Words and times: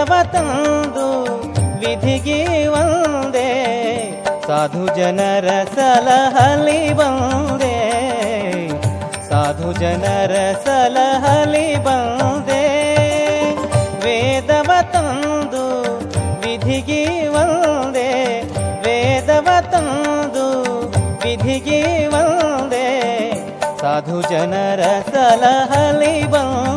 ತಂದು 0.00 1.06
ವಿಧಿಗೆ 1.80 2.38
ಒಂದೇ 2.72 3.48
ಸಾಧು 4.48 4.84
ಜನರ 4.96 5.48
ಸಲಹಲಿ 5.74 6.78
ಬಂದೆ 6.94 7.74
ಸಾಧು 9.28 9.72
ಜನರ 9.72 10.34
ಸಲಹಲಿ 10.64 11.66
ಬಂದೆ 11.78 12.62
ವೇದವ 14.04 14.70
ತಂದು 14.92 15.64
ವಿಧಿಗೆ 16.42 17.02
ಒಂದೇ 17.34 18.10
ವೇದವ 18.86 19.48
ತಂದು 19.72 20.46
ವಿಧಿಗೆ 21.24 21.82
ಒಂದೇ 22.14 22.88
ಸಾಧು 23.82 24.20
ಜನರ 24.30 24.82
ಸಲಹಲಿ 25.12 26.16
ಬಂದೆ 26.26 26.36
ಸಾಧು 26.36 26.69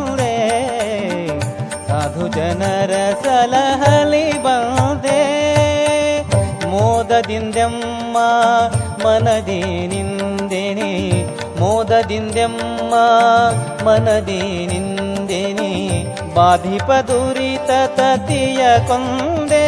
ಜನರ 2.36 2.92
ಸಲಹಲಿ 3.24 4.26
ಬಂದೆ 4.38 5.20
ಮೋದದಿಂದೆಮ್ಮ 6.72 8.16
ಮನದಿ 9.04 9.60
ನಿಂದೆನೆ 9.86 10.90
ಮೋದದಿಂದೆಮ್ಮ 11.58 12.94
ಮನದಿ 13.86 14.40
ನಿಂದೆನೆ 14.66 15.70
ಬಾಧಿಪ 16.34 16.90
ದುರಿತ 17.08 17.70
ತತಿಯ 17.96 18.62
ಕೊಂದೆ 18.88 19.66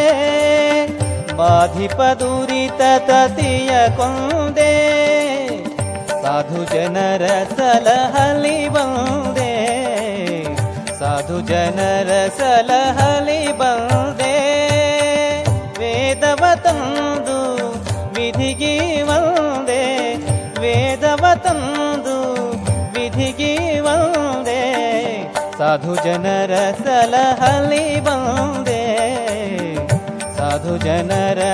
ಬಾಧಿಪ 1.36 2.00
ದುರಿತ 2.20 2.82
ತತಿಯ 3.08 3.72
ಕೊಂದೆ 3.96 4.72
ಸಾಧು 6.22 6.62
ಜನರ 6.74 7.24
ಸಲಹಲಿ 7.52 8.58
ಬಂದೆ 8.68 9.45
साधु 11.17 11.37
बन्दे 13.59 14.33
वेदवतन्दु 15.79 17.37
वेदवतनन्दु 18.17 18.75
वन्दे। 19.09 19.81
वेदवतन्दु 20.61 21.89
दु 22.05 22.17
वन्दे। 23.87 24.61
साधु 25.57 25.93
बन्दे 28.07 28.83
साधु 30.37 30.73
बन्दे 30.85 31.51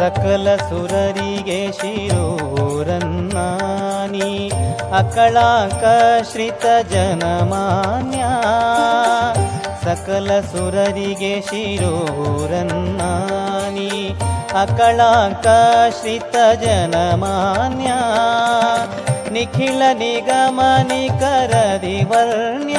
ಸಕಲ 0.00 0.56
ಸುರರಿಗೆ 0.56 1.72
ಶಿರೋರನ್ನಾನಿ. 1.72 4.52
ಅಕಳಾಕಶ್ರಿತ 4.96 6.66
ಜನಮಾನ್ಯ. 6.90 8.24
ಸಕಲ 9.84 10.40
ಸುರರಿಗೆ 10.40 11.40
ಶಿರೋರನ್ನಾನಿ. 11.40 14.14
ಅಕಳಾಕಶ್ರಿತ 14.60 16.36
ಜನಮಾನ್ಯ. 16.60 17.92
ನಿಖಿಲ 19.30 19.82
ನಿಗಮ 19.92 20.60
ನಿಕರದಿ 20.82 22.04
ವರ್ಣ್ಯ. 22.04 22.76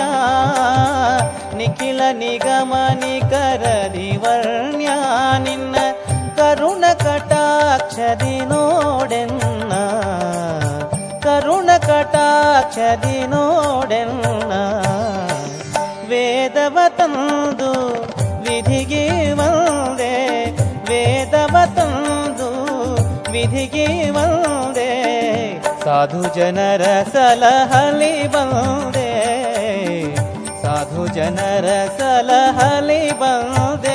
ನಿಖಿಲ 1.57 2.01
ನಿಗಮ 2.11 2.73
ನಿಕರದಿ 2.93 4.17
ವರ್ಣ್ಯ. 4.17 4.89
ನಿನ್ನ 5.39 5.75
ಕರುಣ 6.51 6.85
ಕಟಾಕ್ಷದಿ 7.01 8.37
ನೋಡೆನ್ನ, 8.49 9.73
ಕರುಣ 11.25 11.69
ಕಟಾಕ್ಷದಿ 11.85 13.19
ನೋಡೆನ್ನ 13.33 14.53
ವೇದವ 16.09 16.77
ತಂದು 16.97 17.71
ವಿಧಿಗೆ 18.47 19.05
ಒಂದೇ 19.45 20.11
ವೇದವ 20.89 21.55
ತಂದು 21.77 22.49
ವಿಧಿಗೆ 23.31 23.87
ಒಂದೇ 24.23 24.91
ಸಾಧು 25.85 26.23
ಜನರ 26.35 26.83
ಸಲಹಲಿ 27.13 28.13
ಬಂದೆ, 28.35 29.09
ಸಾಧು 30.63 31.05
ಜನರ 31.19 31.69
ಸಲಹಲಿ 31.99 33.03
ಬಂದೆ. 33.23 33.90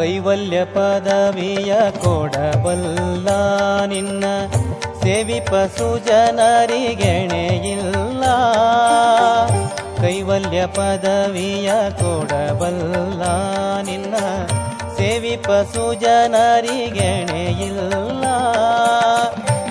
ಕೈವಲ್ಯ 0.00 0.64
ಪದವಿಯ 0.64 1.90
ಕೊಡಬಲ್ಲ 1.90 3.28
ನಿನ್ನ 3.86 4.24
ಸೇವಿಪ 5.02 5.78
ಸುಜನರಿಗೆಣೆಯಿಲ್ಲ. 5.78 8.24
ಕೈವಲ್ಯ 10.00 10.66
ಪದವಿಯ 10.66 11.90
ಕೊಡಬಲ್ಲ 11.90 13.22
ನಿನ್ನ 13.80 14.14
ಸೇವಿಪ 14.96 15.46
ಸುಜನರಿಗೆಣೆಯಿಲ್ಲ. 15.46 18.24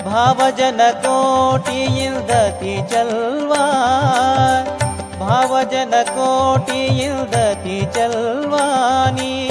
ಭಾವಜನ 0.04 0.80
ಕೋಟಿಯಿಲ್ದತಿ 1.02 2.88
ಚಲ್ವಾ. 2.88 3.66
ಭಾವಜನ 5.20 5.94
ಕೋಟಿಯಿಲ್ದತಿ 6.02 7.94
ಚಲ್ವಾನಿ 7.94 9.50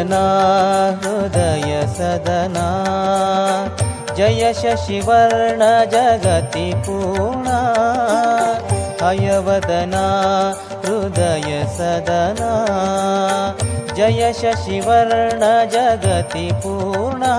हृदय 0.00 1.86
सदना। 1.86 2.66
जय 4.14 4.52
शशिवर्ण 4.52 5.90
जगति 5.90 6.72
पूर्णा। 6.76 7.60
हयवदना 9.02 10.04
हृदय 10.84 11.66
सदना। 11.68 12.50
जय 13.94 14.32
शशिवर्ण 14.32 15.68
जगति 15.68 16.50
पूर्णा। 16.52 17.34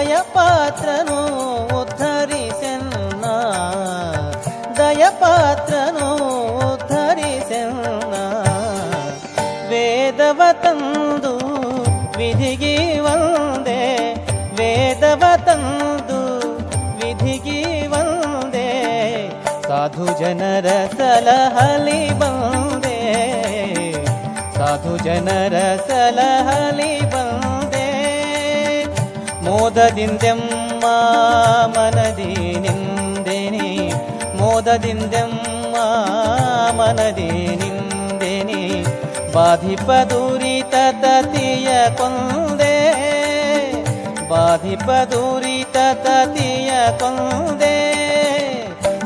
దయపాత్రను 0.00 1.16
पात्र 1.72 2.74
దయపాత్రను 4.78 6.08
धना 6.90 8.24
వేదవతందు 9.70 11.34
విధిగి 12.18 12.76
వందే 12.98 13.82
వేదవతందు 14.58 16.20
విధిగి 17.00 17.60
వందే 17.92 18.70
సాధు 19.68 20.08
జనర 20.20 20.68
సలహలి 20.96 22.00
వందే 22.20 22.98
సాధు 24.56 24.94
జనర 25.04 25.56
సలహలి 25.88 26.92
न्द्यं 29.78 30.40
मामनदिनिन्दनि 30.82 31.68
मोददिन्द्यं 34.38 35.32
मामनदिनिन्देनि 35.74 37.12
बाधिपदुरि 39.34 40.56
कुन्दे 42.00 42.74
बाधिपदुरि 44.32 45.58
तये 45.76 46.82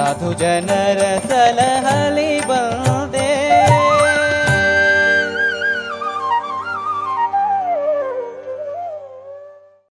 साधु 0.07 0.27
ुजनरसली 0.31 2.29